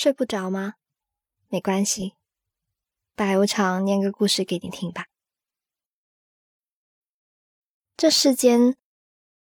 [0.00, 0.76] 睡不着吗？
[1.48, 2.14] 没关系，
[3.14, 5.08] 白无常念个故事给你听吧。
[7.98, 8.78] 这世间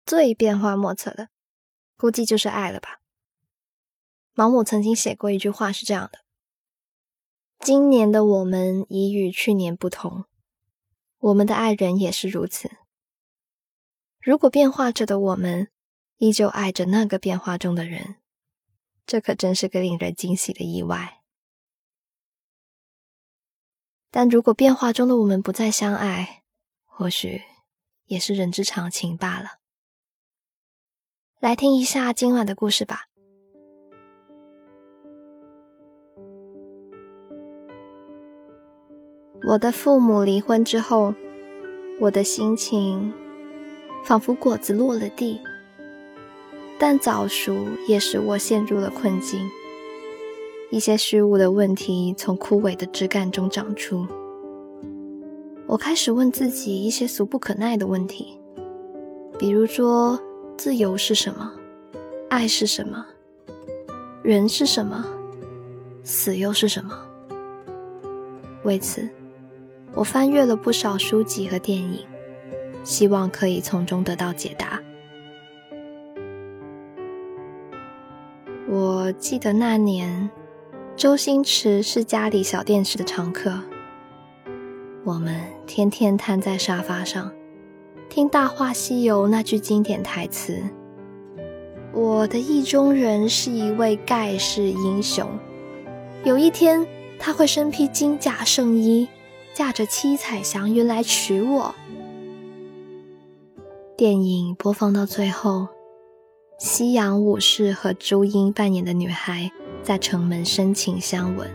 [0.04, 1.30] 最变化莫测的，
[1.96, 3.01] 估计就是爱了吧。
[4.35, 6.21] 毛姆曾经写过一句话是这样的
[7.58, 10.26] ：“今年的我们已与去年不同，
[11.19, 12.71] 我们的爱人也是如此。
[14.21, 15.72] 如果变化着的我们
[16.19, 18.19] 依旧爱着那个变化中的人，
[19.07, 21.23] 这可真是个令人惊喜的意外。
[24.10, 26.42] 但如果变化中的我们不再相爱，
[26.84, 27.42] 或许
[28.06, 29.59] 也是人之常情罢了。”
[31.38, 33.05] 来听一下今晚的故事吧。
[39.48, 41.14] 我的父母离婚之后，
[42.00, 43.14] 我的心情
[44.02, 45.41] 仿佛果子落了地，
[46.78, 49.40] 但早熟也使我陷入了困境。
[50.70, 54.06] 一些虚无的问题从枯萎的枝干中长出，
[55.66, 58.38] 我开始问自己一些俗不可耐的问题，
[59.38, 60.18] 比如说：
[60.56, 61.52] 自由是什么？
[62.28, 63.06] 爱是什么？
[64.22, 65.05] 人是什么？
[66.02, 66.98] 死又是什么？
[68.64, 69.08] 为此。
[69.94, 72.00] 我翻阅了不少书籍和电影，
[72.84, 74.78] 希望可以从中得到解答。
[79.19, 80.31] 记得那年，
[80.95, 83.61] 周星驰是家里小电视的常客，
[85.05, 87.33] 我们天天瘫在沙发上，
[88.08, 90.62] 听《大话西游》那句经典台词
[91.92, 95.27] ：“我的意中人是一位盖世英雄，
[96.23, 96.86] 有一天
[97.19, 99.08] 他会身披金甲圣衣。”
[99.56, 101.75] 驾着七彩祥云来娶我。
[103.97, 105.69] 电影播放到最后，
[106.58, 109.50] 夕阳武士和朱茵扮演的女孩
[109.82, 111.46] 在城门深情相吻，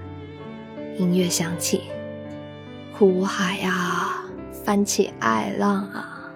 [0.96, 1.82] 音乐响起，
[2.96, 4.24] 苦海啊，
[4.64, 6.32] 翻起爱浪啊。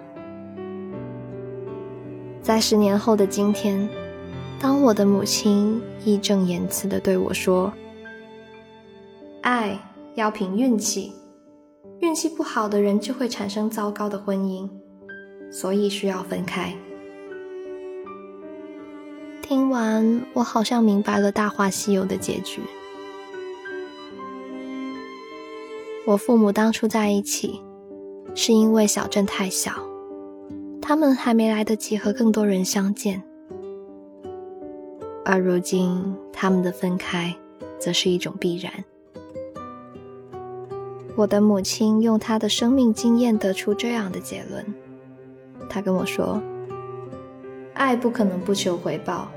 [2.41, 3.87] 在十年后的今天，
[4.59, 7.71] 当我的母亲义正言辞地对我说
[9.41, 9.79] ：“爱
[10.15, 11.13] 要凭运气。”
[12.01, 14.67] 运气不好的人就会产生糟糕的婚姻，
[15.51, 16.75] 所以需要分开。
[19.47, 22.63] 听完，我好像明白了《大话西游》的结局。
[26.03, 27.61] 我父母当初在一起，
[28.34, 29.72] 是因为小镇太小，
[30.81, 33.22] 他们还没来得及和更多人相见，
[35.23, 37.35] 而如今他们的分开，
[37.78, 38.73] 则是一种必然。
[41.16, 44.66] 我的母亲用她的生命经验得出这样的结论。
[45.69, 46.41] 她跟我说
[47.75, 49.31] ：“爱不可能不求回报，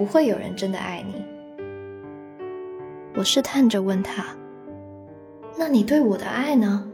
[0.00, 1.22] 不会有人真的爱你。”
[3.14, 4.24] 我试探着问他
[5.58, 6.90] ：“那你对我的爱呢？”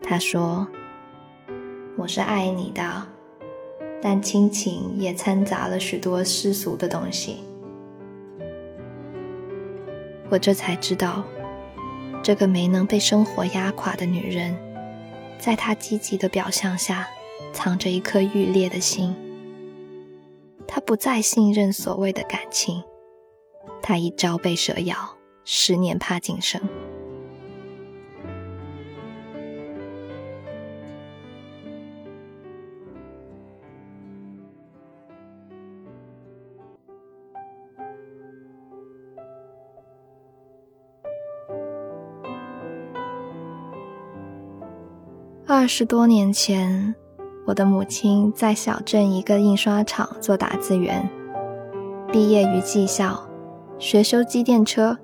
[0.00, 0.66] 他说
[1.98, 3.06] ：“我是爱你的，
[4.00, 7.40] 但亲情也掺杂了许多世俗的东西。”
[10.30, 11.22] 我这才知道。
[12.22, 14.56] 这个没能被生活压垮的女人，
[15.38, 17.06] 在她积极的表象下，
[17.52, 19.14] 藏着一颗欲裂的心。
[20.72, 22.80] 他不再信任所谓的感情，
[23.82, 24.94] 他一朝被蛇咬，
[25.44, 26.60] 十年怕井绳。
[45.48, 46.94] 二十多年前，
[47.50, 51.10] 我的母亲在小镇一个印刷厂做打字员，
[52.12, 53.28] 毕业于技校，
[53.76, 54.96] 学修机电车，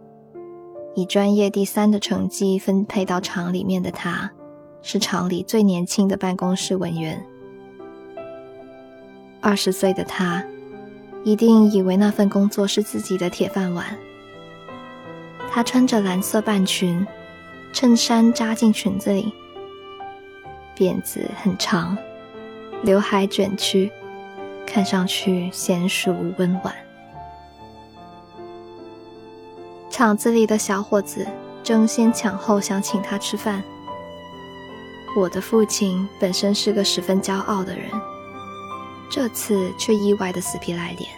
[0.95, 4.31] 以专业第三的成绩分配到厂里面的她，
[4.81, 7.21] 是厂里最年轻的办公室文员。
[9.41, 10.45] 二十岁的她，
[11.25, 13.85] 一定以为那份工作是自己的铁饭碗。
[15.51, 17.05] 她穿着蓝色半裙，
[17.73, 19.33] 衬衫扎进裙子里。
[20.77, 21.99] 辫子很长，
[22.87, 23.91] 刘海卷曲，
[24.65, 26.73] 看上去娴熟温婉。
[29.91, 31.27] 厂子里的小伙子
[31.65, 33.61] 争先抢后想请他吃饭。
[35.17, 37.91] 我的父亲本身是个十分骄傲的人，
[39.11, 41.11] 这次却意外的死皮赖脸，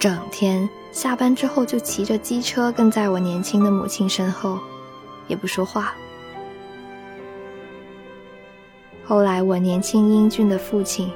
[0.00, 4.58] 整天下班之后就骑着机车跟在我年轻的母亲身后，
[5.28, 5.94] 也不说话。
[9.10, 11.10] 后来，我年轻英俊的父亲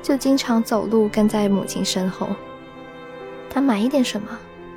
[0.00, 2.28] 就经常走路跟在母亲身后。
[3.50, 4.28] 他买一点什么，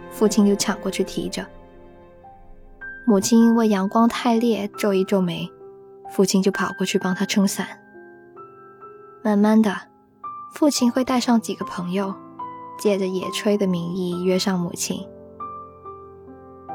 [0.09, 1.45] 父亲就抢过去提着。
[3.05, 5.47] 母亲因为阳光太烈，皱一皱眉，
[6.09, 7.67] 父亲就跑过去帮他撑伞。
[9.23, 9.71] 慢慢的，
[10.55, 12.11] 父亲会带上几个朋友，
[12.79, 15.07] 借着野炊的名义约上母亲。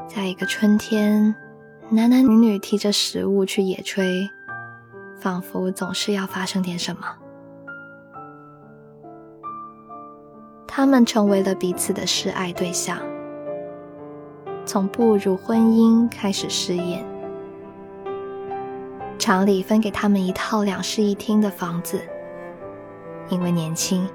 [0.07, 1.35] 在一个春天，
[1.89, 4.29] 男男女女提着食物去野炊，
[5.19, 7.01] 仿佛总是要发生点什么。
[10.67, 12.97] 他们成为了彼此的示爱对象。
[14.65, 17.03] 从步入婚姻开始试验，
[19.17, 21.99] 厂里分给他们一套两室一厅的房子。
[23.29, 24.07] 因为年轻，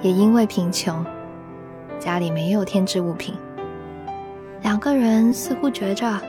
[0.00, 1.04] 也因为贫穷，
[1.98, 3.34] 家里没有添置物品。
[4.62, 6.20] 两个人似乎觉着，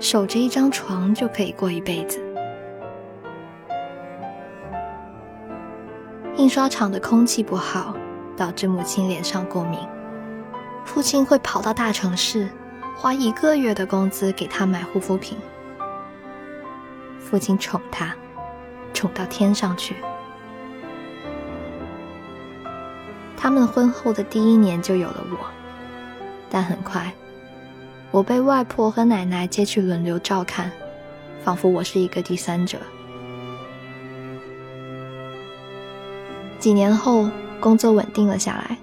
[0.00, 2.20] 守着一张床就可以过一辈子。
[6.42, 7.94] 印刷厂的空气不好，
[8.36, 9.78] 导致母亲脸上过敏。
[10.84, 12.48] 父亲会跑到大城市。
[12.96, 15.38] 花一个月的工资给他买护肤品。
[17.20, 18.14] 父亲宠他，
[18.92, 19.94] 宠到天上去。
[23.36, 25.38] 他们婚后的第一年就有了我，
[26.50, 27.12] 但很快，
[28.10, 30.72] 我被外婆和奶奶接去轮流照看，
[31.44, 32.78] 仿佛我是一个第三者。
[36.62, 37.28] 几年后，
[37.58, 38.78] 工作稳定了下来。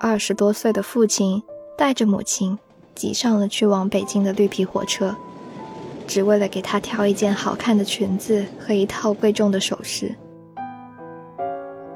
[0.00, 1.40] 二十多岁的父亲。
[1.76, 2.56] 带着母亲
[2.94, 5.12] 挤上了去往北京的绿皮火车，
[6.06, 10.14] 只为了给她挑一件好看的裙子和一套贵重的首饰。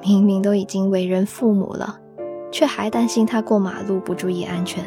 [0.03, 1.97] 明明都已经为人父母了，
[2.51, 4.83] 却还担心她过马路不注意安全，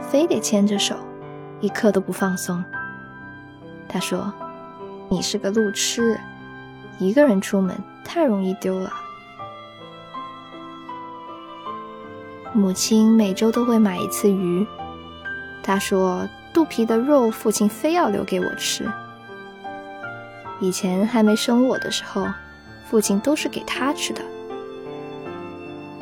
[0.00, 0.94] 非得牵着手，
[1.60, 2.62] 一刻都不放松。
[3.88, 4.32] 他说
[5.10, 6.16] ：“你是个路痴，
[7.00, 8.92] 一个人出门太容易丢了。”
[12.52, 14.66] 母亲每周都会买一次鱼。
[15.62, 18.90] 她说：“肚皮的肉，父亲非要留给我吃。
[20.58, 22.26] 以前还没生我的时候，
[22.88, 24.20] 父亲都是给他吃的。”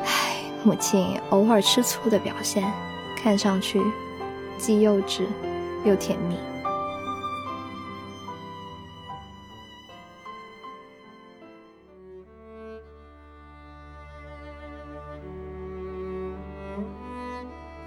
[0.01, 2.63] 唉，母亲偶尔吃醋的表现，
[3.15, 3.79] 看上去
[4.57, 5.21] 既幼稚
[5.85, 6.35] 又甜蜜。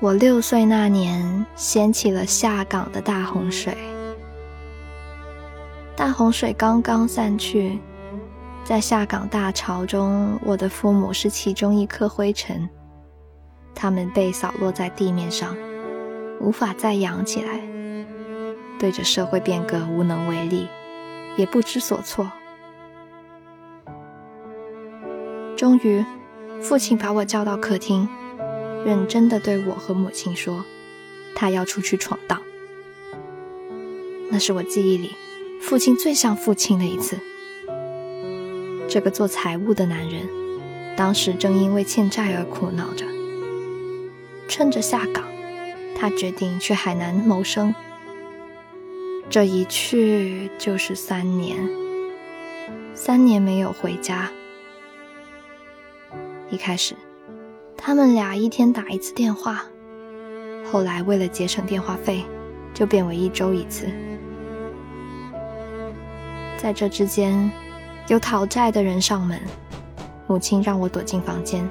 [0.02, 3.72] 我六岁那年，掀起了下岗的大洪水。
[5.94, 7.78] 大洪水刚刚散去，
[8.64, 12.68] 在下岗大潮中，我的父母是其中一颗灰尘，
[13.76, 15.56] 他们被扫落在地面上，
[16.40, 17.60] 无法再扬起来，
[18.80, 20.66] 对着社会变革无能为力，
[21.36, 22.28] 也不知所措。
[25.56, 26.04] 终于，
[26.60, 28.08] 父亲把我叫到客厅。
[28.84, 30.64] 认真的对我和母亲说
[31.34, 32.42] ：“他要出去闯荡。”
[34.30, 35.14] 那是我记忆里
[35.60, 37.18] 父亲最像父亲的一次。
[38.88, 40.28] 这个做财务的男人，
[40.96, 43.06] 当时正因为欠债而苦恼着。
[44.48, 45.24] 趁着下岗，
[45.96, 47.74] 他决定去海南谋生。
[49.30, 51.70] 这一去就是三年，
[52.94, 54.30] 三年没有回家。
[56.50, 56.94] 一开始。
[57.84, 59.64] 他们俩一天打一次电话，
[60.70, 62.24] 后来为了节省电话费，
[62.72, 63.88] 就变为一周一次。
[66.56, 67.50] 在这之间，
[68.06, 69.36] 有讨债的人上门，
[70.28, 71.68] 母亲让我躲进房间，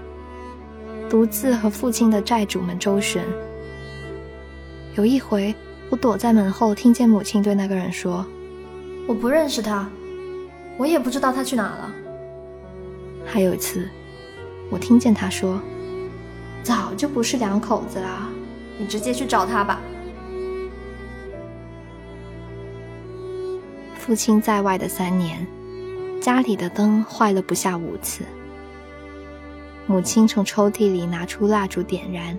[1.09, 3.23] 独自和父亲的债主们周旋。
[4.95, 5.55] 有一回，
[5.89, 8.25] 我躲在门后，听见母亲对那个人说
[9.07, 9.89] ：“我不认识他，
[10.75, 11.89] 我也不知道他去哪了。”
[13.25, 13.87] 还有一次，
[14.69, 15.57] 我听见他说。
[16.63, 18.29] 早就不是两口子了，
[18.77, 19.79] 你直接去找他吧。
[23.97, 25.45] 父亲在外的三年，
[26.21, 28.23] 家里的灯坏了不下五次。
[29.87, 32.37] 母亲从抽屉里拿出蜡烛点燃，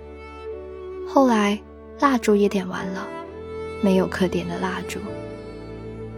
[1.08, 1.60] 后来
[2.00, 3.06] 蜡烛也点完了，
[3.82, 4.98] 没有可点的蜡烛。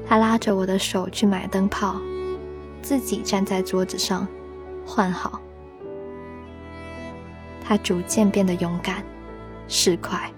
[0.06, 1.96] 他拉着我的手去买灯泡，
[2.82, 4.26] 自己站在桌子上
[4.87, 5.40] 换好。
[7.66, 9.02] 他逐渐变得勇敢、
[9.68, 10.28] 市侩，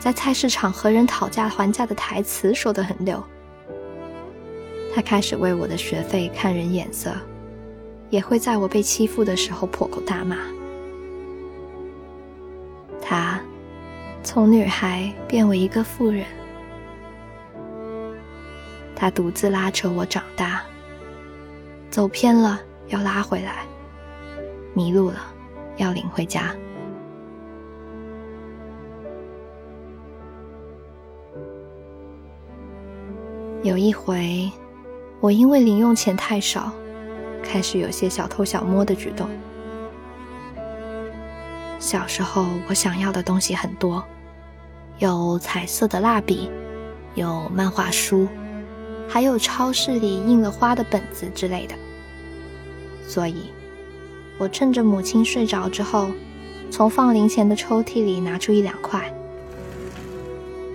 [0.00, 3.22] 在菜市场和人讨价还价的台词说得很溜。
[4.92, 7.14] 他开始为我的学费看人眼色，
[8.10, 10.36] 也会在我被欺负的时候破口大骂。
[13.00, 13.40] 他
[14.24, 16.24] 从女孩变为一个妇人，
[18.96, 20.62] 他独自拉扯我长大，
[21.88, 23.64] 走偏了要拉回来，
[24.74, 25.34] 迷路了。
[25.76, 26.54] 要领回家。
[33.62, 34.48] 有一回
[35.18, 36.70] 我因为零用钱太少
[37.42, 39.28] 开始有些小偷小摸的举动。
[41.80, 44.04] 小时候我想要的东西很多
[44.98, 46.48] 有彩色的蜡笔
[47.14, 48.28] 有漫画书
[49.08, 51.74] 还有超市里印了花的本子之类的。
[53.06, 53.50] 所以
[54.38, 56.10] 我趁着母亲睡着之后，
[56.70, 59.10] 从放零钱的抽屉里拿出一两块，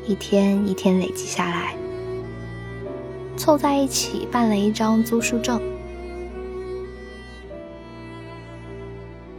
[0.05, 1.75] 一天一天累积下来，
[3.37, 5.61] 凑在一起办了一张租书证。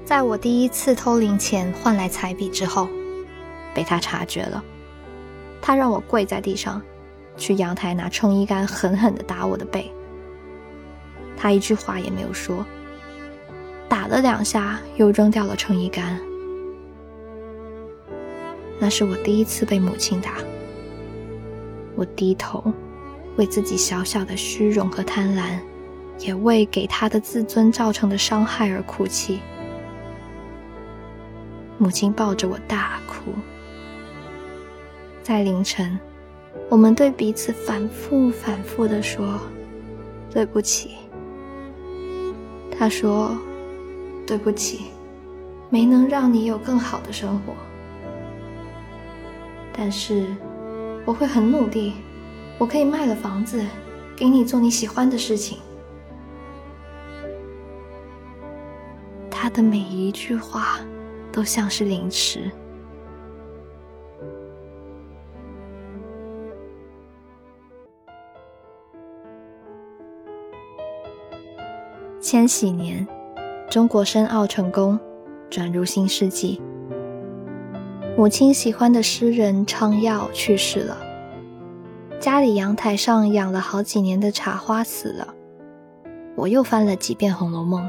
[0.05, 2.89] 在我第一次偷零钱换来彩笔之后，
[3.75, 4.63] 被他察觉了。
[5.61, 6.81] 他让我跪在地上，
[7.37, 9.91] 去阳台拿撑衣杆狠狠地打我的背。
[11.37, 12.65] 他一句话也没有说，
[13.93, 16.19] 打了两下又扔掉了撑衣杆。
[18.79, 20.37] 那是我第一次被母亲打。
[21.95, 22.73] 我低头，
[23.37, 25.59] 为自己小小的虚荣和贪婪，
[26.19, 29.41] 也为给他的自尊造成的伤害而哭泣。
[31.77, 33.31] 母亲抱着我大哭，
[35.23, 36.01] 在凌晨，
[36.71, 39.39] 我们对彼此反复反复的说
[40.33, 40.93] ：“对不起。”
[42.75, 43.37] 他说
[44.33, 44.87] ：“对不起，
[45.69, 47.53] 没能让你有更好的生活。
[49.77, 50.35] 但是，
[51.05, 51.93] 我会很努力，
[52.57, 53.63] 我可以卖了房子，
[54.17, 55.59] 给你做你喜欢的事情。”
[59.31, 60.79] 他的每一句话。
[61.33, 62.51] 都像是凌迟。
[72.21, 73.09] 千禧年，
[73.73, 75.01] 中国申奥成功，
[75.49, 76.61] 转入新世纪。
[78.19, 80.99] 母亲喜欢的诗人昌耀去世了，
[82.21, 85.35] 家里阳台上养了好几年的茶花死了，
[86.37, 87.83] 我又翻了几遍《红楼梦》。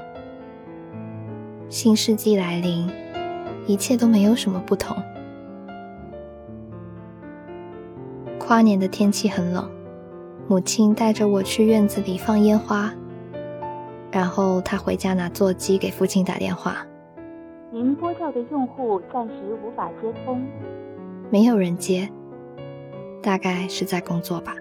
[1.67, 2.89] 新世纪来临。
[3.67, 4.95] 一切都没有什么不同。
[8.39, 9.69] 跨年的天气很冷，
[10.47, 12.93] 母亲带着我去院子里放烟花，
[14.13, 16.85] 然后他回家拿座机给父亲打电话。
[17.71, 19.33] 您拨叫的用户暂时
[19.65, 20.45] 无法接通，
[21.31, 22.07] 没有人接，
[23.23, 24.53] 大概是在工作吧。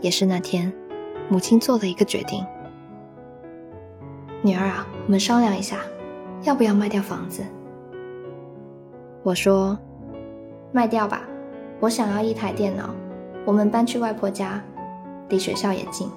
[0.00, 0.72] 也是那天，
[1.28, 2.42] 母亲做了一个决定
[4.40, 5.76] ：“女儿啊，我们商量一下。”
[6.44, 7.42] 要不要卖掉房子？
[9.22, 9.78] 我说，
[10.72, 11.20] 卖掉吧。
[11.80, 12.94] 我想要一台电脑，
[13.44, 14.58] 我们搬去外婆家，
[15.28, 16.08] 离学校也近。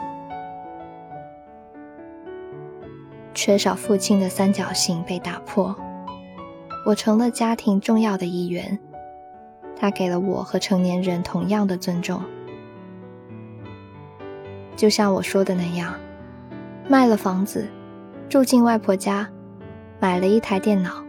[3.33, 5.75] 缺少父亲的三角形被打破，
[6.85, 8.77] 我成了家庭重要的一员。
[9.75, 12.21] 他给了我和成年人同样的尊重。
[14.75, 15.93] 就像我说的那样，
[16.87, 17.67] 卖了房子，
[18.29, 19.29] 住进外婆家。
[19.99, 21.01] 买了一台电脑，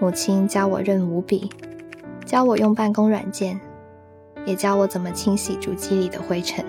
[0.00, 1.48] 母亲教我认五笔，
[2.24, 3.60] 教我用办公软件，
[4.44, 6.64] 也教我怎么清洗主机里的灰尘。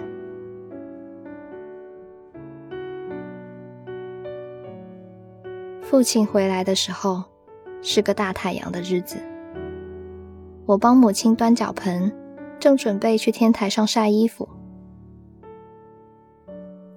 [5.90, 7.24] 父亲回来的时候，
[7.82, 9.18] 是个大太阳的日子。
[10.68, 12.16] 我帮母亲端脚盆，
[12.60, 14.48] 正准备去天台上晒衣服，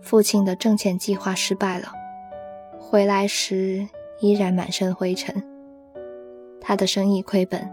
[0.02, 1.90] 父亲的挣钱计划失败了，
[2.78, 3.88] 回来时。
[4.20, 5.42] 依然满身灰尘，
[6.61, 7.68] 他的生意亏本，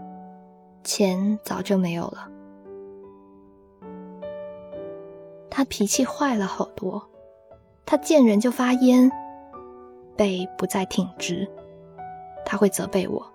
[0.82, 2.28] 钱早就没有了。
[5.48, 7.08] 他脾气坏了好多，
[7.86, 9.12] 他见人就发烟，
[10.20, 11.48] 背不再挺直，
[12.44, 13.26] 他会责备我，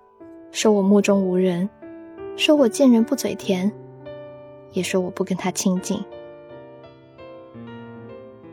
[0.51, 1.67] 说我目中无人，
[2.37, 3.71] 说我见人不嘴甜，
[4.71, 5.99] 也说我不跟他亲近。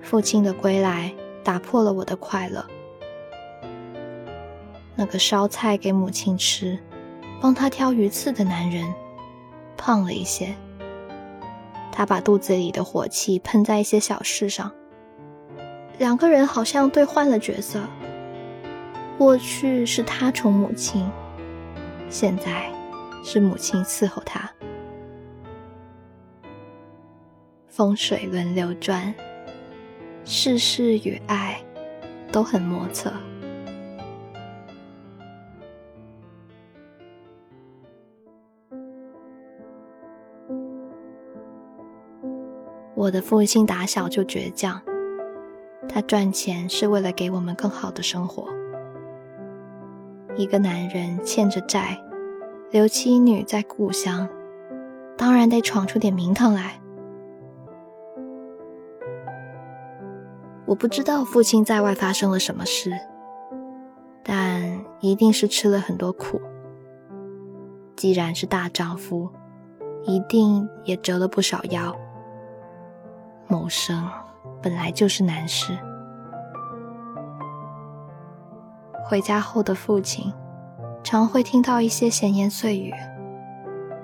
[0.00, 1.12] 父亲的归来
[1.44, 2.64] 打破了我的快乐。
[4.96, 6.78] 那个烧菜给母亲吃、
[7.38, 8.90] 帮她挑鱼刺的男人，
[9.76, 10.54] 胖了一些。
[11.90, 14.72] 他把肚子里的火气喷在一些小事上。
[15.98, 17.78] 两个人好像兑换了角色。
[19.22, 21.08] 过去是他宠母亲，
[22.10, 22.68] 现在
[23.22, 24.50] 是母亲伺候他。
[27.68, 29.14] 风水轮流转，
[30.24, 31.62] 世事与爱
[32.32, 33.12] 都很莫测。
[42.96, 44.82] 我的父亲打小就倔强，
[45.88, 48.61] 他赚钱是为了给我们更好的生活。
[50.36, 51.98] 一个男人欠着债，
[52.70, 54.28] 留妻女在故乡，
[55.16, 56.80] 当然得闯出点名堂来。
[60.64, 62.92] 我不知道父亲在外发生了什么事，
[64.22, 66.40] 但一定是吃了很多苦。
[67.94, 69.28] 既然是大丈夫，
[70.04, 71.94] 一定也折了不少腰。
[73.48, 74.08] 谋生
[74.62, 75.76] 本来就是难事。
[79.04, 80.32] 回家后的父亲，
[81.02, 82.92] 常会听到一些闲言碎语，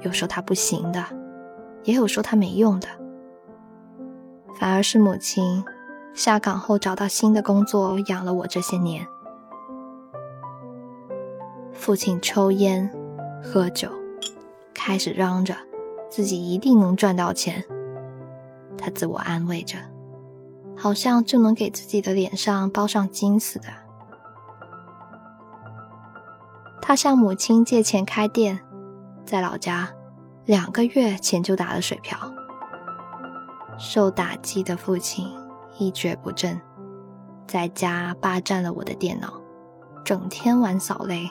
[0.03, 1.05] 有说他不行的，
[1.85, 2.89] 也有说他没用的。
[4.59, 5.65] 反而是母亲。
[6.15, 9.07] 下岗后找到新的工作，养了我这些年。
[11.73, 12.91] 父亲抽烟、
[13.41, 13.89] 喝酒，
[14.75, 15.55] 开始嚷着
[16.11, 17.65] 自己一定能赚到钱。
[18.77, 19.79] 他自我安慰着，
[20.77, 23.69] 好像就能给自己的脸上包上金似的。
[26.89, 28.59] 他向母亲借钱开店，
[29.27, 29.91] 在老家
[30.47, 32.19] 两个月前就打了水漂。
[33.77, 35.29] 受打击的父亲。
[35.79, 36.59] 一蹶不振，
[37.47, 39.35] 在家霸占了我的电脑，
[40.03, 41.31] 整天玩扫雷。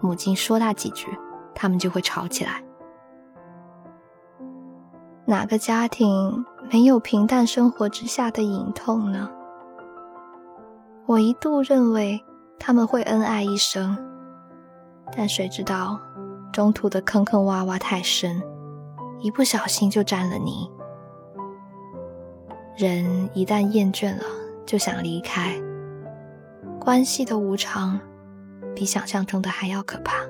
[0.00, 1.06] 母亲说他几句，
[1.54, 2.64] 他们就会吵起来。
[5.26, 9.30] 哪个家庭没有平淡生活之下的隐痛呢？
[11.04, 12.24] 我一度认为
[12.58, 13.96] 他们会恩爱一生，
[15.16, 16.00] 但谁知道
[16.52, 18.42] 中途的坑坑洼洼太深，
[19.20, 20.68] 一不小心就沾了泥。
[22.76, 24.24] 人一旦厌倦了，
[24.66, 25.54] 就想离开。
[26.80, 27.98] 关系的无常，
[28.74, 30.24] 比想象中的还要可怕。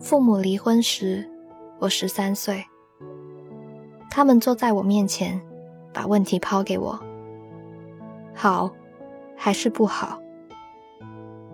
[0.00, 1.28] 父母离婚时，
[1.78, 2.64] 我十三岁。
[4.10, 5.40] 他们坐在我面前，
[5.92, 6.98] 把问题抛给我：
[8.34, 8.70] 好，
[9.36, 10.18] 还是不好？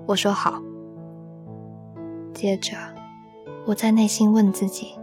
[0.07, 0.63] 我说好。
[2.33, 2.77] 接着，
[3.67, 4.97] 我在内心问自己：“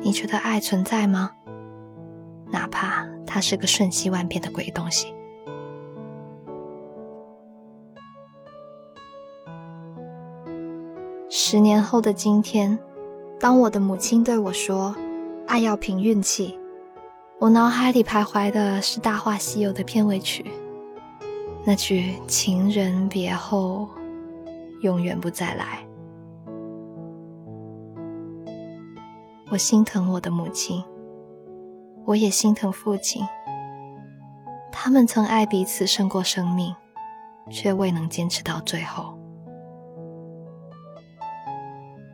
[0.00, 1.30] 你觉得爱存在吗？
[2.50, 5.12] 哪怕它是个瞬息万变的鬼东西。”
[11.28, 12.78] 十年后的今天，
[13.42, 14.94] 当我的母亲对我说
[15.48, 16.56] ：“爱要凭运气。”
[17.40, 20.46] 我脑海里徘徊的是《大话西游》的片尾曲，
[21.64, 23.88] 那句“情人别后，
[24.82, 25.84] 永远不再来”。
[29.50, 30.80] 我心疼我的母亲，
[32.04, 33.26] 我也心疼父亲。
[34.70, 36.72] 他们曾爱彼此胜过生命，
[37.50, 39.18] 却未能坚持到最后。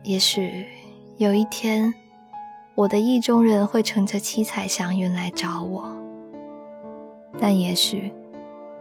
[0.03, 0.65] 也许
[1.19, 1.93] 有一天，
[2.75, 5.83] 我的意中人会乘着七彩祥云来找我，
[7.37, 8.09] 但也许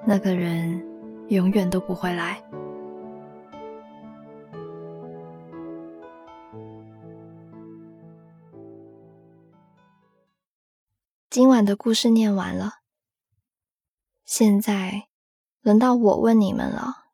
[0.07, 0.81] 那个人
[1.31, 2.41] 永远都不会来。
[11.29, 12.75] 今晚的故事念完了，
[14.25, 15.09] 现在
[15.61, 17.09] 轮到我问你们了：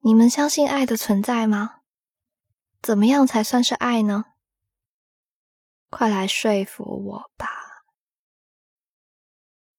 [0.00, 1.83] 你们相信爱的存在吗？
[2.84, 4.26] 怎么样才算是爱呢？
[5.88, 7.48] 快来说服我吧！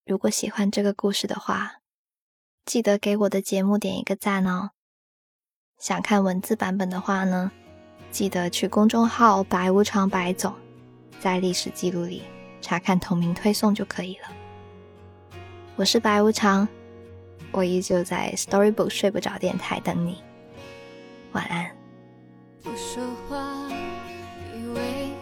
[0.04, 1.74] 如果喜欢这个故事的话，
[2.64, 4.72] 记得给我的节目点一个赞哦。
[5.78, 7.52] 想看文字版本的话呢，
[8.10, 10.52] 记得去公众号“白无常白总”
[11.20, 12.24] 在历史记录里。
[12.60, 14.28] 查看同名推送就可以了。
[15.76, 16.66] 我是白无常，
[17.52, 20.20] 我依旧在 Storybook 睡不着电台等你。
[21.30, 21.75] 晚安。
[22.66, 23.38] 不说话，
[24.52, 25.12] 以为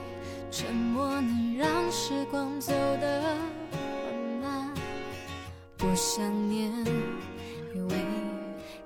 [0.51, 3.21] 沉默能让时光走得
[3.71, 3.81] 缓
[4.41, 4.75] 慢；
[5.77, 6.73] 不想念，
[7.75, 7.97] 以为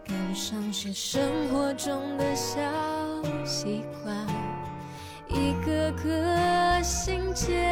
[0.04, 2.60] 感伤是生活中的小
[3.44, 4.26] 习惯。
[5.28, 7.64] 一个个心结。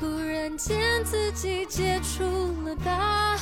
[0.00, 2.24] 忽然间自己解出
[2.64, 3.38] 了答案，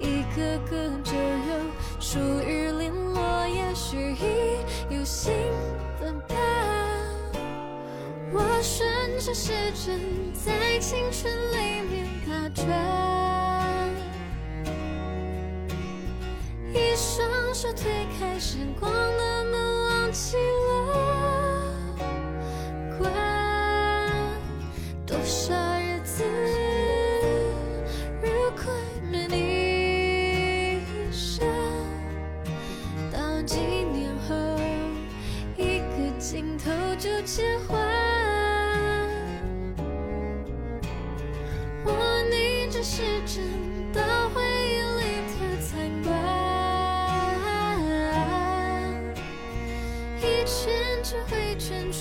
[0.00, 4.58] 一个个就有属于零落，也许已
[4.92, 5.32] 有新
[6.00, 6.36] 的伴。
[8.32, 9.52] 我顺着时
[9.86, 10.00] 针
[10.34, 12.66] 在青春里面打转，
[16.74, 20.79] 一双手推开时光的门，忘记了。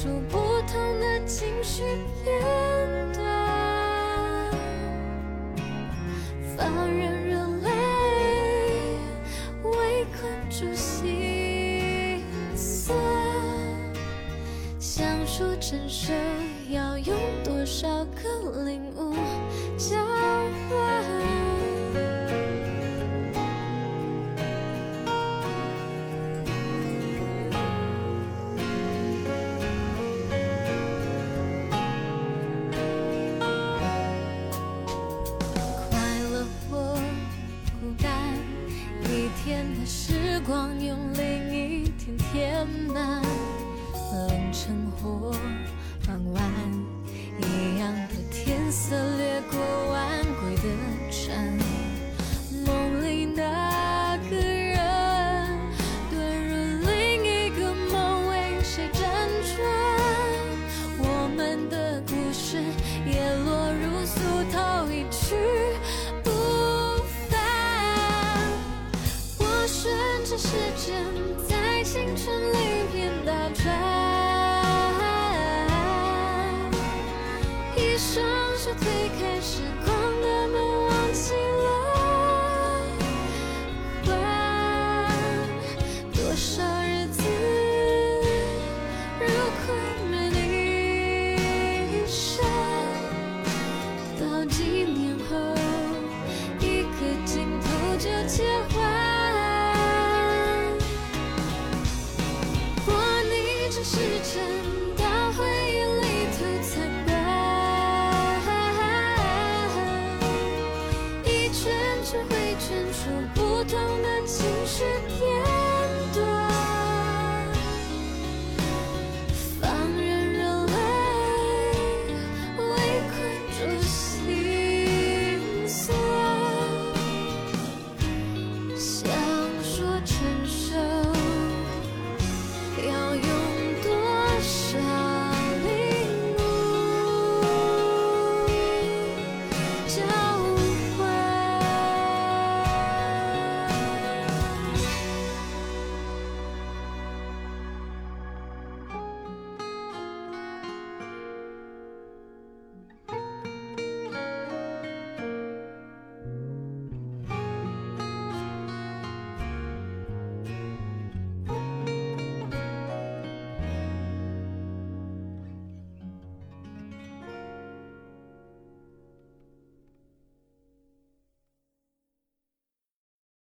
[0.01, 1.83] 数不同的情绪
[2.23, 2.41] 片
[3.11, 3.21] 段，
[6.55, 7.69] 放任热泪
[9.61, 12.23] 围困住心
[12.55, 12.97] 酸，
[14.79, 16.13] 想说真实
[16.69, 18.88] 要用多少个零。